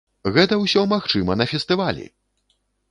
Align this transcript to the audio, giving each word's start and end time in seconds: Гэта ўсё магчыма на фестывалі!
Гэта 0.37 0.57
ўсё 0.63 0.81
магчыма 0.95 1.39
на 1.41 1.45
фестывалі! 1.53 2.05